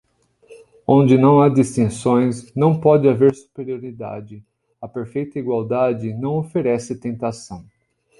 Onde 0.87 1.15
não 1.15 1.39
há 1.43 1.47
distinções, 1.47 2.51
não 2.55 2.81
pode 2.81 3.07
haver 3.07 3.35
superioridade, 3.35 4.43
a 4.81 4.87
perfeita 4.87 5.37
igualdade 5.37 6.11
não 6.11 6.37
oferece 6.39 6.99
tentação. 6.99 7.63